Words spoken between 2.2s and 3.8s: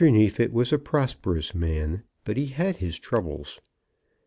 but he had his troubles.